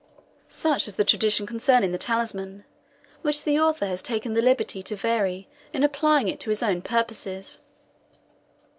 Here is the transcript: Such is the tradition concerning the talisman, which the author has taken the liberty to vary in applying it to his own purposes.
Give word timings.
Such 0.49 0.87
is 0.87 0.95
the 0.95 1.03
tradition 1.03 1.45
concerning 1.45 1.91
the 1.91 1.97
talisman, 1.99 2.65
which 3.21 3.43
the 3.43 3.59
author 3.59 3.85
has 3.85 4.01
taken 4.01 4.33
the 4.33 4.41
liberty 4.41 4.81
to 4.81 4.95
vary 4.95 5.47
in 5.73 5.83
applying 5.83 6.27
it 6.27 6.39
to 6.39 6.49
his 6.49 6.63
own 6.63 6.81
purposes. 6.81 7.59